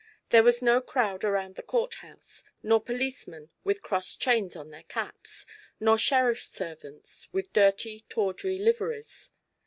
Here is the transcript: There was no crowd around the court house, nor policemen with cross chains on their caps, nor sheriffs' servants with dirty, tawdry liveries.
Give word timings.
There 0.29 0.41
was 0.41 0.63
no 0.63 0.81
crowd 0.81 1.23
around 1.23 1.53
the 1.53 1.61
court 1.61 1.93
house, 2.01 2.43
nor 2.63 2.81
policemen 2.83 3.51
with 3.63 3.83
cross 3.83 4.15
chains 4.15 4.55
on 4.55 4.71
their 4.71 4.81
caps, 4.81 5.45
nor 5.79 5.99
sheriffs' 5.99 6.49
servants 6.49 7.29
with 7.31 7.53
dirty, 7.53 7.99
tawdry 8.09 8.57
liveries. 8.57 9.29